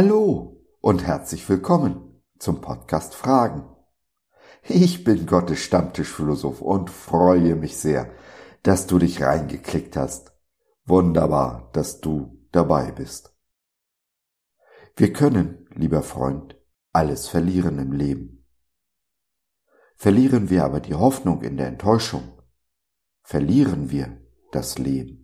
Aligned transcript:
Hallo 0.00 0.64
und 0.80 1.04
herzlich 1.04 1.48
willkommen 1.48 2.22
zum 2.38 2.60
Podcast 2.60 3.16
Fragen. 3.16 3.68
Ich 4.62 5.02
bin 5.02 5.26
Gottes 5.26 5.58
Stammtischphilosoph 5.58 6.62
und 6.62 6.88
freue 6.88 7.56
mich 7.56 7.78
sehr, 7.78 8.08
dass 8.62 8.86
du 8.86 9.00
dich 9.00 9.20
reingeklickt 9.20 9.96
hast. 9.96 10.30
Wunderbar, 10.84 11.68
dass 11.72 12.00
du 12.00 12.46
dabei 12.52 12.92
bist. 12.92 13.34
Wir 14.94 15.12
können, 15.12 15.66
lieber 15.74 16.04
Freund, 16.04 16.56
alles 16.92 17.26
verlieren 17.26 17.80
im 17.80 17.90
Leben. 17.90 18.46
Verlieren 19.96 20.48
wir 20.48 20.64
aber 20.64 20.78
die 20.78 20.94
Hoffnung 20.94 21.42
in 21.42 21.56
der 21.56 21.66
Enttäuschung, 21.66 22.40
verlieren 23.24 23.90
wir 23.90 24.16
das 24.52 24.78
Leben. 24.78 25.17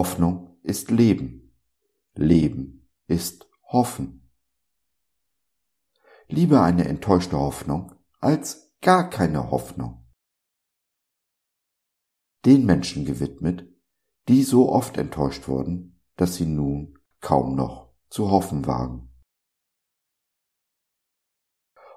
Hoffnung 0.00 0.56
ist 0.62 0.90
Leben. 0.90 1.52
Leben 2.14 2.88
ist 3.06 3.50
Hoffen. 3.64 4.30
Lieber 6.26 6.62
eine 6.62 6.86
enttäuschte 6.86 7.36
Hoffnung 7.36 7.94
als 8.20 8.72
gar 8.80 9.10
keine 9.10 9.50
Hoffnung. 9.50 10.06
Den 12.46 12.64
Menschen 12.64 13.04
gewidmet, 13.04 13.68
die 14.28 14.42
so 14.42 14.70
oft 14.70 14.96
enttäuscht 14.96 15.48
wurden, 15.48 16.00
dass 16.16 16.36
sie 16.36 16.46
nun 16.46 16.98
kaum 17.20 17.54
noch 17.54 17.92
zu 18.08 18.30
hoffen 18.30 18.66
wagen. 18.66 19.09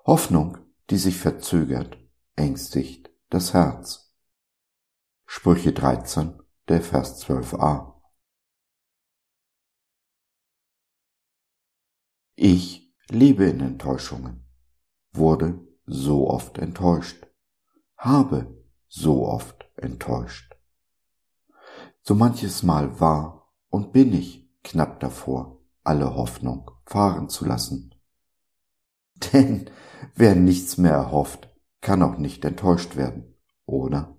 Hoffnung, 0.05 0.57
die 0.89 0.97
sich 0.97 1.17
verzögert, 1.17 1.97
ängstigt 2.35 3.09
das 3.29 3.53
Herz. 3.53 4.13
Sprüche 5.25 5.71
13, 5.71 6.41
der 6.67 6.81
Vers 6.81 7.25
12a. 7.25 8.01
Ich 12.35 12.93
lebe 13.07 13.45
in 13.45 13.61
Enttäuschungen, 13.61 14.45
wurde 15.13 15.65
so 15.85 16.29
oft 16.29 16.57
enttäuscht, 16.57 17.25
habe 17.95 18.61
so 18.89 19.25
oft 19.25 19.63
enttäuscht. 19.77 20.53
So 22.01 22.13
manches 22.13 22.61
Mal 22.61 22.99
war 22.99 23.53
und 23.69 23.93
bin 23.93 24.11
ich 24.11 24.51
knapp 24.63 24.99
davor, 24.99 25.61
alle 25.81 26.13
Hoffnung 26.13 26.71
fahren 26.85 27.29
zu 27.29 27.45
lassen. 27.45 27.92
Denn 29.33 29.69
wer 30.15 30.35
nichts 30.35 30.77
mehr 30.77 30.93
erhofft, 30.93 31.49
kann 31.81 32.01
auch 32.01 32.17
nicht 32.17 32.43
enttäuscht 32.45 32.95
werden, 32.95 33.35
oder? 33.65 34.17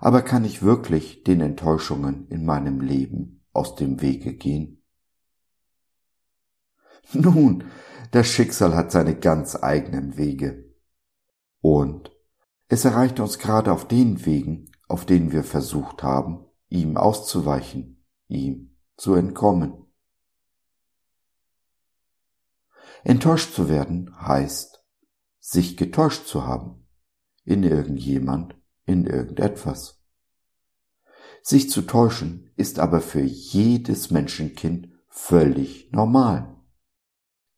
Aber 0.00 0.22
kann 0.22 0.44
ich 0.44 0.62
wirklich 0.62 1.22
den 1.22 1.40
Enttäuschungen 1.40 2.26
in 2.28 2.44
meinem 2.44 2.80
Leben 2.80 3.44
aus 3.52 3.76
dem 3.76 4.00
Wege 4.00 4.34
gehen? 4.34 4.82
Nun, 7.12 7.64
das 8.10 8.26
Schicksal 8.26 8.74
hat 8.74 8.90
seine 8.90 9.14
ganz 9.14 9.56
eigenen 9.62 10.16
Wege. 10.16 10.72
Und 11.60 12.10
es 12.68 12.84
erreicht 12.84 13.20
uns 13.20 13.38
gerade 13.38 13.72
auf 13.72 13.86
den 13.86 14.26
Wegen, 14.26 14.72
auf 14.88 15.06
denen 15.06 15.30
wir 15.30 15.44
versucht 15.44 16.02
haben, 16.02 16.46
ihm 16.68 16.96
auszuweichen, 16.96 18.04
ihm 18.28 18.76
zu 18.96 19.14
entkommen. 19.14 19.81
Enttäuscht 23.04 23.54
zu 23.54 23.68
werden 23.68 24.14
heißt, 24.20 24.84
sich 25.40 25.76
getäuscht 25.76 26.26
zu 26.26 26.46
haben, 26.46 26.86
in 27.44 27.64
irgendjemand, 27.64 28.54
in 28.84 29.06
irgendetwas. 29.06 30.00
Sich 31.42 31.68
zu 31.70 31.82
täuschen 31.82 32.50
ist 32.56 32.78
aber 32.78 33.00
für 33.00 33.22
jedes 33.22 34.10
Menschenkind 34.10 34.88
völlig 35.08 35.90
normal. 35.92 36.56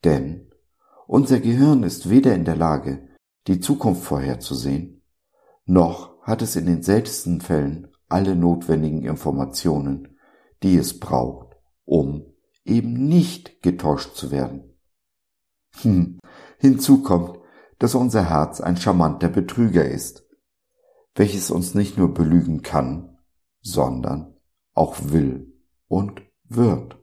Denn 0.03 0.51
unser 1.07 1.41
Gehirn 1.41 1.83
ist 1.83 2.09
weder 2.09 2.35
in 2.35 2.47
der 2.47 2.57
Lage, 2.57 3.09
die 3.47 3.61
Zukunft 3.61 4.05
vorherzusehen, 4.05 5.03
noch 5.67 6.23
hat 6.23 6.41
es 6.41 6.57
in 6.57 6.65
den 6.65 6.83
seltensten 6.83 7.43
Fällen 7.43 7.89
alle 8.09 8.35
notwendigen 8.35 9.05
Informationen, 9.05 10.17
die 10.63 10.77
es 10.77 10.99
braucht, 10.99 11.57
um 11.85 12.25
eben 12.65 13.07
nicht 13.07 13.63
getäuscht 13.63 14.15
zu 14.15 14.31
werden. 14.31 14.74
Hm. 15.83 16.19
Hinzu 16.59 17.03
kommt, 17.03 17.39
dass 17.79 17.95
unser 17.95 18.29
Herz 18.29 18.61
ein 18.61 18.77
charmanter 18.77 19.29
Betrüger 19.29 19.85
ist, 19.85 20.27
welches 21.15 21.51
uns 21.51 21.75
nicht 21.75 21.99
nur 21.99 22.15
belügen 22.15 22.63
kann, 22.63 23.19
sondern 23.61 24.37
auch 24.73 24.97
will 25.01 25.53
und 25.89 26.23
wird. 26.45 26.99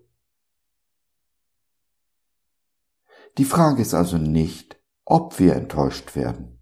Die 3.38 3.46
Frage 3.46 3.82
ist 3.82 3.94
also 3.94 4.18
nicht, 4.18 4.78
ob 5.06 5.40
wir 5.40 5.56
enttäuscht 5.56 6.16
werden. 6.16 6.60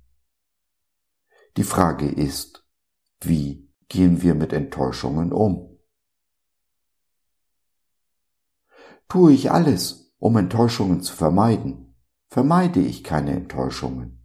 Die 1.58 1.64
Frage 1.64 2.08
ist, 2.08 2.68
wie 3.22 3.70
gehen 3.88 4.22
wir 4.22 4.36
mit 4.36 4.54
Enttäuschungen 4.54 5.34
um? 5.34 5.80
Tue 9.08 9.34
ich 9.34 9.52
alles, 9.52 10.14
um 10.20 10.38
Enttäuschungen 10.38 11.02
zu 11.02 11.16
vermeiden, 11.16 11.89
vermeide 12.30 12.80
ich 12.80 13.04
keine 13.04 13.32
Enttäuschungen. 13.32 14.24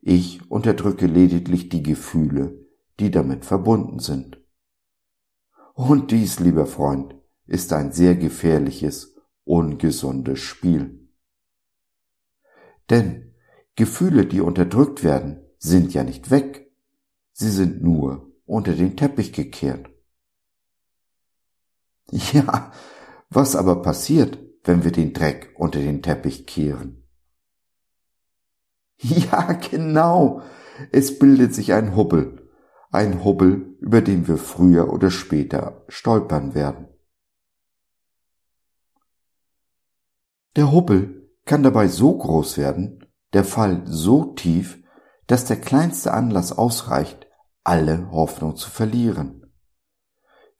Ich 0.00 0.48
unterdrücke 0.50 1.06
lediglich 1.06 1.68
die 1.68 1.82
Gefühle, 1.82 2.66
die 3.00 3.10
damit 3.10 3.44
verbunden 3.44 3.98
sind. 3.98 4.38
Und 5.74 6.10
dies, 6.10 6.38
lieber 6.38 6.66
Freund, 6.66 7.14
ist 7.46 7.72
ein 7.72 7.92
sehr 7.92 8.14
gefährliches, 8.14 9.16
ungesundes 9.44 10.40
Spiel. 10.40 11.08
Denn 12.90 13.34
Gefühle, 13.74 14.26
die 14.26 14.40
unterdrückt 14.40 15.02
werden, 15.02 15.44
sind 15.58 15.94
ja 15.94 16.04
nicht 16.04 16.30
weg. 16.30 16.72
Sie 17.32 17.50
sind 17.50 17.82
nur 17.82 18.32
unter 18.44 18.74
den 18.74 18.96
Teppich 18.96 19.32
gekehrt. 19.32 19.88
Ja, 22.10 22.72
was 23.28 23.54
aber 23.54 23.82
passiert, 23.82 24.38
wenn 24.64 24.82
wir 24.82 24.92
den 24.92 25.12
Dreck 25.12 25.54
unter 25.56 25.78
den 25.78 26.02
Teppich 26.02 26.46
kehren? 26.46 26.97
Ja, 29.02 29.52
genau. 29.52 30.42
Es 30.92 31.18
bildet 31.18 31.54
sich 31.54 31.72
ein 31.72 31.96
Hubbel. 31.96 32.48
Ein 32.90 33.24
Hubbel, 33.24 33.76
über 33.80 34.00
den 34.00 34.26
wir 34.28 34.38
früher 34.38 34.92
oder 34.92 35.10
später 35.10 35.84
stolpern 35.88 36.54
werden. 36.54 36.88
Der 40.56 40.72
Hubbel 40.72 41.30
kann 41.44 41.62
dabei 41.62 41.88
so 41.88 42.16
groß 42.16 42.58
werden, 42.58 43.06
der 43.32 43.44
Fall 43.44 43.82
so 43.86 44.32
tief, 44.34 44.82
dass 45.26 45.44
der 45.44 45.60
kleinste 45.60 46.12
Anlass 46.12 46.52
ausreicht, 46.56 47.26
alle 47.62 48.10
Hoffnung 48.10 48.56
zu 48.56 48.70
verlieren. 48.70 49.52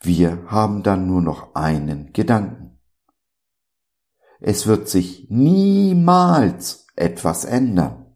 Wir 0.01 0.45
haben 0.47 0.83
dann 0.83 1.07
nur 1.07 1.23
noch 1.23 1.55
einen 1.55 2.13
Gedanken. 2.13 2.79
Es 4.39 4.67
wird 4.67 4.89
sich 4.89 5.27
niemals 5.31 6.87
etwas 6.95 7.45
ändern. 7.45 8.08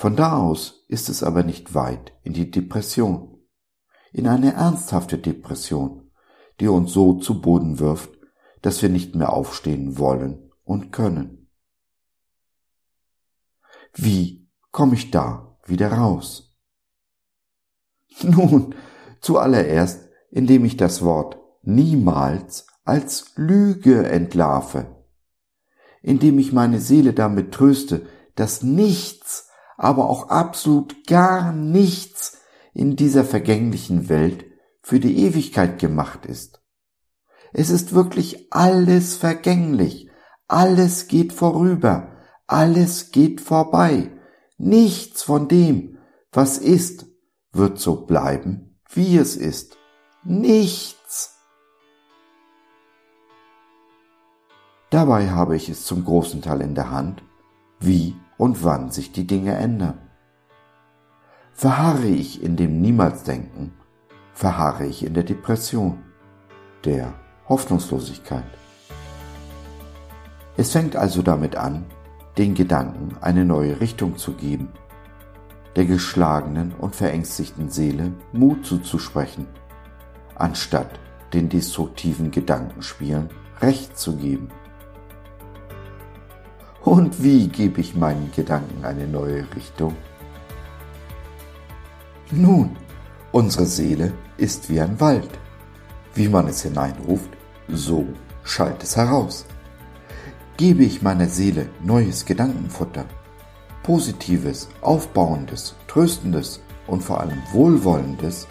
Von 0.00 0.16
da 0.16 0.38
aus 0.38 0.86
ist 0.88 1.10
es 1.10 1.22
aber 1.22 1.42
nicht 1.42 1.74
weit 1.74 2.14
in 2.22 2.32
die 2.32 2.50
Depression, 2.50 3.38
in 4.14 4.26
eine 4.28 4.54
ernsthafte 4.54 5.18
Depression, 5.18 6.10
die 6.58 6.68
uns 6.68 6.94
so 6.94 7.18
zu 7.18 7.42
Boden 7.42 7.80
wirft, 7.80 8.08
dass 8.62 8.80
wir 8.80 8.88
nicht 8.88 9.14
mehr 9.14 9.30
aufstehen 9.30 9.98
wollen 9.98 10.52
und 10.64 10.90
können. 10.90 11.50
Wie 13.92 14.48
komme 14.70 14.94
ich 14.94 15.10
da 15.10 15.58
wieder 15.66 15.92
raus? 15.92 16.56
Nun, 18.22 18.74
zuallererst, 19.20 20.08
indem 20.30 20.64
ich 20.64 20.78
das 20.78 21.02
Wort 21.02 21.36
niemals 21.60 22.66
als 22.84 23.32
Lüge 23.36 24.08
entlarve, 24.08 25.04
indem 26.00 26.38
ich 26.38 26.54
meine 26.54 26.80
Seele 26.80 27.12
damit 27.12 27.52
tröste, 27.52 28.06
dass 28.34 28.62
nichts, 28.62 29.49
aber 29.80 30.10
auch 30.10 30.28
absolut 30.28 31.06
gar 31.06 31.52
nichts 31.52 32.36
in 32.74 32.96
dieser 32.96 33.24
vergänglichen 33.24 34.10
Welt 34.10 34.44
für 34.82 35.00
die 35.00 35.24
Ewigkeit 35.24 35.78
gemacht 35.78 36.26
ist. 36.26 36.60
Es 37.54 37.70
ist 37.70 37.94
wirklich 37.94 38.52
alles 38.52 39.16
vergänglich, 39.16 40.10
alles 40.48 41.08
geht 41.08 41.32
vorüber, 41.32 42.12
alles 42.46 43.10
geht 43.10 43.40
vorbei. 43.40 44.10
Nichts 44.58 45.22
von 45.22 45.48
dem, 45.48 45.96
was 46.30 46.58
ist, 46.58 47.06
wird 47.52 47.78
so 47.78 48.04
bleiben, 48.04 48.78
wie 48.90 49.16
es 49.16 49.34
ist. 49.34 49.78
Nichts. 50.24 51.38
Dabei 54.90 55.30
habe 55.30 55.56
ich 55.56 55.70
es 55.70 55.86
zum 55.86 56.04
großen 56.04 56.42
Teil 56.42 56.60
in 56.60 56.74
der 56.74 56.90
Hand, 56.90 57.22
wie 57.78 58.14
und 58.40 58.64
wann 58.64 58.90
sich 58.90 59.12
die 59.12 59.26
Dinge 59.26 59.54
ändern. 59.54 59.98
Verharre 61.52 62.06
ich 62.06 62.42
in 62.42 62.56
dem 62.56 62.80
Niemals-Denken, 62.80 63.74
verharre 64.32 64.86
ich 64.86 65.04
in 65.04 65.12
der 65.12 65.24
Depression, 65.24 65.98
der 66.86 67.12
Hoffnungslosigkeit. 67.50 68.46
Es 70.56 70.72
fängt 70.72 70.96
also 70.96 71.20
damit 71.20 71.54
an, 71.56 71.84
den 72.38 72.54
Gedanken 72.54 73.14
eine 73.20 73.44
neue 73.44 73.78
Richtung 73.78 74.16
zu 74.16 74.32
geben, 74.32 74.70
der 75.76 75.84
geschlagenen 75.84 76.72
und 76.72 76.96
verängstigten 76.96 77.68
Seele 77.68 78.14
Mut 78.32 78.64
zuzusprechen, 78.64 79.46
anstatt 80.34 80.98
den 81.34 81.50
destruktiven 81.50 82.30
Gedankenspielen 82.30 83.28
Recht 83.60 83.98
zu 83.98 84.16
geben. 84.16 84.48
Und 86.82 87.22
wie 87.22 87.48
gebe 87.48 87.80
ich 87.80 87.94
meinen 87.94 88.30
Gedanken 88.34 88.84
eine 88.84 89.06
neue 89.06 89.44
Richtung? 89.54 89.94
Nun, 92.30 92.76
unsere 93.32 93.66
Seele 93.66 94.12
ist 94.38 94.70
wie 94.70 94.80
ein 94.80 94.98
Wald. 95.00 95.30
Wie 96.14 96.28
man 96.28 96.48
es 96.48 96.62
hineinruft, 96.62 97.30
so 97.68 98.06
schallt 98.44 98.82
es 98.82 98.96
heraus. 98.96 99.44
Gebe 100.56 100.84
ich 100.84 101.02
meiner 101.02 101.26
Seele 101.26 101.68
neues 101.82 102.24
Gedankenfutter, 102.24 103.04
positives, 103.82 104.68
aufbauendes, 104.80 105.76
tröstendes 105.86 106.60
und 106.86 107.02
vor 107.02 107.20
allem 107.20 107.42
wohlwollendes, 107.52 108.46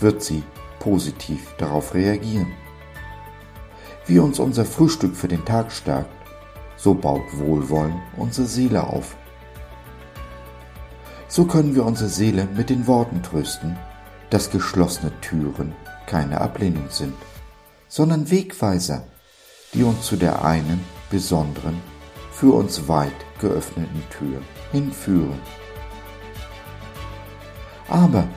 wird 0.00 0.22
sie 0.22 0.42
positiv 0.78 1.54
darauf 1.58 1.94
reagieren. 1.94 2.52
Wie 4.06 4.18
uns 4.18 4.38
unser 4.38 4.64
Frühstück 4.64 5.16
für 5.16 5.28
den 5.28 5.44
Tag 5.44 5.72
stärkt, 5.72 6.15
so 6.86 6.94
baut 6.94 7.36
Wohlwollen 7.36 8.00
unsere 8.16 8.46
Seele 8.46 8.84
auf. 8.84 9.16
So 11.26 11.44
können 11.44 11.74
wir 11.74 11.84
unsere 11.84 12.08
Seele 12.08 12.46
mit 12.56 12.70
den 12.70 12.86
Worten 12.86 13.24
trösten, 13.24 13.76
dass 14.30 14.52
geschlossene 14.52 15.10
Türen 15.20 15.74
keine 16.06 16.40
Ablehnung 16.40 16.84
sind, 16.88 17.16
sondern 17.88 18.30
Wegweiser, 18.30 19.02
die 19.74 19.82
uns 19.82 20.06
zu 20.06 20.14
der 20.14 20.44
einen 20.44 20.80
besonderen, 21.10 21.82
für 22.30 22.54
uns 22.54 22.86
weit 22.86 23.20
geöffneten 23.40 24.04
Tür 24.16 24.40
hinführen. 24.70 25.40
Aber 27.88 28.28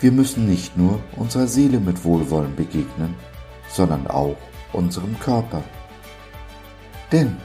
wir 0.00 0.10
müssen 0.10 0.48
nicht 0.48 0.78
nur 0.78 1.00
unserer 1.16 1.48
Seele 1.48 1.80
mit 1.80 2.02
Wohlwollen 2.02 2.56
begegnen, 2.56 3.14
sondern 3.68 4.06
auch 4.06 4.38
unserem 4.72 5.20
Körper. 5.20 5.62
Denn 7.12 7.36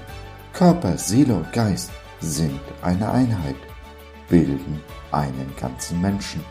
Körper, 0.59 0.97
Seele 0.97 1.35
und 1.35 1.53
Geist 1.53 1.89
sind 2.19 2.59
eine 2.81 3.09
Einheit, 3.09 3.56
bilden 4.27 4.81
einen 5.09 5.56
ganzen 5.57 6.01
Menschen. 6.01 6.44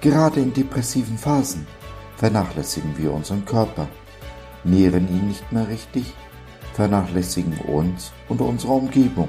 Gerade 0.00 0.40
in 0.40 0.54
depressiven 0.54 1.18
Phasen 1.18 1.66
vernachlässigen 2.16 2.96
wir 2.96 3.12
unseren 3.12 3.44
Körper, 3.44 3.88
nähren 4.64 5.06
ihn 5.10 5.28
nicht 5.28 5.52
mehr 5.52 5.68
richtig, 5.68 6.14
vernachlässigen 6.72 7.58
uns 7.58 8.10
und 8.30 8.40
unsere 8.40 8.72
Umgebung, 8.72 9.28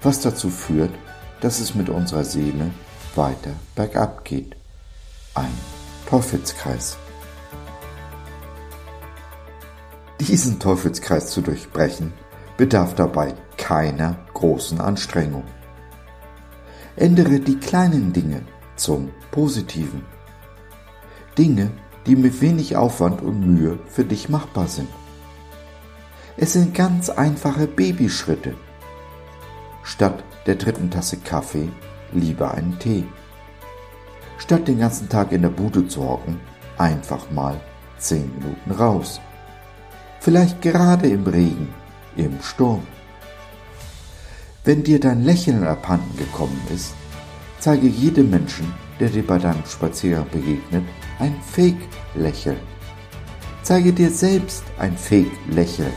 was 0.00 0.18
dazu 0.20 0.48
führt, 0.48 0.94
dass 1.42 1.60
es 1.60 1.74
mit 1.74 1.90
unserer 1.90 2.24
Seele 2.24 2.70
weiter 3.16 3.52
bergab 3.74 4.24
geht. 4.24 4.56
Ein 5.34 5.52
Teufelskreis. 6.08 6.96
Diesen 10.20 10.58
Teufelskreis 10.58 11.30
zu 11.30 11.40
durchbrechen, 11.40 12.12
bedarf 12.56 12.94
dabei 12.94 13.34
keiner 13.56 14.16
großen 14.34 14.80
Anstrengung. 14.80 15.44
Ändere 16.96 17.40
die 17.40 17.58
kleinen 17.58 18.12
Dinge 18.12 18.42
zum 18.76 19.10
Positiven. 19.30 20.04
Dinge, 21.36 21.70
die 22.06 22.16
mit 22.16 22.40
wenig 22.40 22.76
Aufwand 22.76 23.22
und 23.22 23.40
Mühe 23.40 23.78
für 23.86 24.04
dich 24.04 24.28
machbar 24.28 24.68
sind. 24.68 24.88
Es 26.36 26.52
sind 26.52 26.74
ganz 26.74 27.10
einfache 27.10 27.66
Babyschritte. 27.66 28.54
Statt 29.82 30.22
der 30.46 30.56
dritten 30.56 30.90
Tasse 30.90 31.18
Kaffee 31.18 31.68
lieber 32.12 32.52
einen 32.52 32.78
Tee. 32.78 33.04
Statt 34.38 34.68
den 34.68 34.78
ganzen 34.78 35.08
Tag 35.08 35.32
in 35.32 35.42
der 35.42 35.50
Bude 35.50 35.86
zu 35.88 36.08
hocken, 36.08 36.40
einfach 36.78 37.30
mal 37.30 37.60
zehn 37.98 38.30
Minuten 38.34 38.70
raus 38.72 39.20
vielleicht 40.22 40.62
gerade 40.62 41.08
im 41.08 41.26
Regen, 41.26 41.68
im 42.16 42.40
Sturm. 42.40 42.82
Wenn 44.64 44.84
dir 44.84 45.00
dein 45.00 45.24
Lächeln 45.24 45.66
abhanden 45.66 46.16
gekommen 46.16 46.60
ist, 46.72 46.94
zeige 47.58 47.88
jedem 47.88 48.30
Menschen, 48.30 48.72
der 49.00 49.08
dir 49.08 49.26
bei 49.26 49.38
deinem 49.38 49.66
Spaziergang 49.66 50.28
begegnet, 50.30 50.84
ein 51.18 51.34
Fake-Lächeln. 51.50 52.60
Zeige 53.64 53.92
dir 53.92 54.10
selbst 54.10 54.62
ein 54.78 54.96
Fake-Lächeln, 54.96 55.92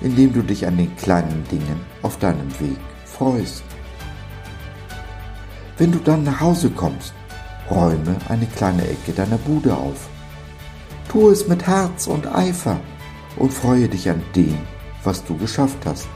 indem 0.00 0.32
du 0.32 0.42
dich 0.42 0.66
an 0.66 0.78
den 0.78 0.96
kleinen 0.96 1.44
Dingen 1.50 1.80
auf 2.00 2.18
deinem 2.18 2.50
Weg 2.60 2.78
freust. 3.04 3.64
Wenn 5.76 5.92
du 5.92 5.98
dann 5.98 6.24
nach 6.24 6.40
Hause 6.40 6.70
kommst, 6.70 7.12
räume 7.70 8.16
eine 8.30 8.46
kleine 8.46 8.88
Ecke 8.88 9.12
deiner 9.14 9.38
Bude 9.38 9.74
auf. 9.74 10.08
Tu 11.10 11.28
es 11.28 11.46
mit 11.46 11.66
Herz 11.66 12.06
und 12.06 12.26
Eifer 12.26 12.80
und 13.36 13.52
freue 13.52 13.88
dich 13.88 14.08
an 14.08 14.22
dem, 14.34 14.58
was 15.04 15.24
du 15.24 15.36
geschafft 15.36 15.78
hast. 15.84 16.08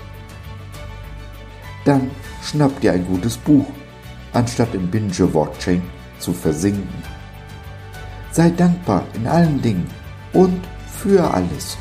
Dann 1.85 2.11
schnapp 2.43 2.81
dir 2.81 2.93
ein 2.93 3.07
gutes 3.07 3.37
Buch, 3.37 3.67
anstatt 4.33 4.75
im 4.75 4.91
Binge-Watching 4.91 5.83
zu 6.19 6.33
versinken. 6.33 7.03
Sei 8.31 8.51
dankbar 8.51 9.05
in 9.15 9.27
allen 9.27 9.61
Dingen 9.63 9.89
und 10.33 10.61
für 10.87 11.33
alles. 11.33 11.77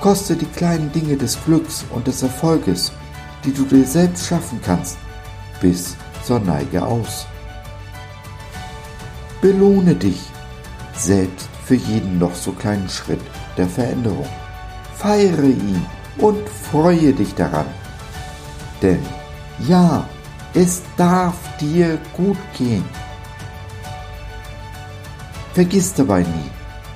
Koste 0.00 0.36
die 0.36 0.46
kleinen 0.46 0.92
Dinge 0.92 1.16
des 1.16 1.42
Glücks 1.44 1.84
und 1.90 2.06
des 2.06 2.22
Erfolges, 2.22 2.92
die 3.44 3.52
du 3.52 3.64
dir 3.64 3.84
selbst 3.84 4.26
schaffen 4.26 4.60
kannst, 4.64 4.96
bis 5.60 5.96
zur 6.24 6.40
Neige 6.40 6.84
aus. 6.84 7.26
Belohne 9.40 9.94
dich 9.94 10.20
selbst 10.94 11.48
für 11.64 11.74
jeden 11.74 12.18
noch 12.18 12.34
so 12.34 12.52
kleinen 12.52 12.88
Schritt 12.88 13.20
der 13.56 13.68
Veränderung. 13.68 14.26
Feiere 14.96 15.44
ihn 15.44 15.84
und 16.18 16.48
freue 16.48 17.12
dich 17.12 17.34
daran. 17.34 17.66
Denn 18.82 19.02
ja, 19.66 20.06
es 20.54 20.82
darf 20.96 21.34
dir 21.58 21.98
gut 22.16 22.38
gehen. 22.56 22.84
Vergiss 25.52 25.94
dabei 25.94 26.20
nie, 26.20 26.50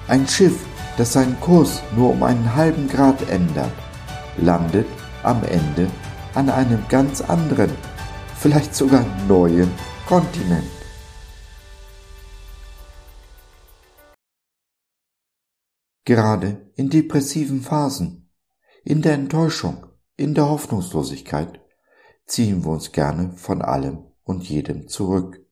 ein 0.08 0.26
Schiff, 0.26 0.64
das 0.96 1.12
seinen 1.12 1.38
Kurs 1.40 1.80
nur 1.94 2.10
um 2.10 2.22
einen 2.22 2.54
halben 2.56 2.88
Grad 2.88 3.28
ändert, 3.30 3.72
landet 4.36 4.86
am 5.22 5.42
Ende 5.44 5.88
an 6.34 6.50
einem 6.50 6.82
ganz 6.88 7.20
anderen, 7.20 7.70
vielleicht 8.36 8.74
sogar 8.74 9.04
neuen 9.28 9.70
Kontinent. 10.06 10.77
Gerade 16.08 16.72
in 16.74 16.88
depressiven 16.88 17.60
Phasen, 17.60 18.30
in 18.82 19.02
der 19.02 19.12
Enttäuschung, 19.12 19.84
in 20.16 20.32
der 20.32 20.48
Hoffnungslosigkeit 20.48 21.60
ziehen 22.24 22.64
wir 22.64 22.70
uns 22.70 22.92
gerne 22.92 23.32
von 23.36 23.60
allem 23.60 24.06
und 24.24 24.48
jedem 24.48 24.88
zurück. 24.88 25.46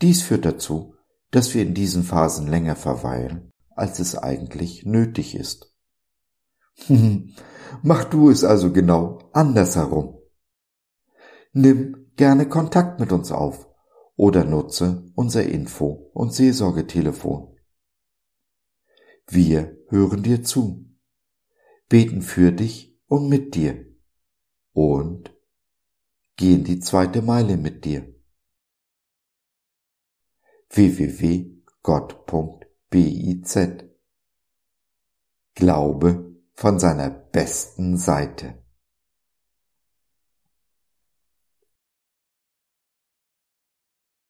Dies 0.00 0.22
führt 0.22 0.46
dazu, 0.46 0.94
dass 1.30 1.52
wir 1.52 1.60
in 1.60 1.74
diesen 1.74 2.04
Phasen 2.04 2.46
länger 2.46 2.74
verweilen, 2.74 3.52
als 3.76 3.98
es 3.98 4.16
eigentlich 4.16 4.86
nötig 4.86 5.34
ist. 5.34 5.74
Mach 7.82 8.04
du 8.04 8.30
es 8.30 8.44
also 8.44 8.72
genau 8.72 9.28
andersherum. 9.34 10.20
Nimm 11.52 12.06
gerne 12.16 12.48
Kontakt 12.48 12.98
mit 12.98 13.12
uns 13.12 13.30
auf 13.30 13.68
oder 14.16 14.44
nutze 14.44 15.04
unser 15.14 15.44
Info- 15.44 16.10
und 16.14 16.32
Seelsorgetelefon 16.32 17.50
wir 19.32 19.76
hören 19.88 20.22
dir 20.22 20.42
zu, 20.42 20.86
beten 21.88 22.22
für 22.22 22.52
dich 22.52 22.98
und 23.06 23.28
mit 23.28 23.54
dir 23.54 23.86
und 24.72 25.32
gehen 26.36 26.64
die 26.64 26.80
zweite 26.80 27.22
Meile 27.22 27.56
mit 27.56 27.84
dir. 27.84 28.14
www.gott.biz 30.70 31.58
Glaube 35.54 36.36
von 36.54 36.78
seiner 36.78 37.10
besten 37.10 37.96
Seite. 37.98 38.62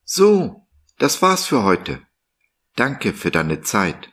So, 0.04 0.66
das 0.99 1.23
war's 1.23 1.47
für 1.47 1.62
heute. 1.62 2.04
Danke 2.75 3.12
für 3.12 3.30
deine 3.30 3.61
Zeit. 3.61 4.12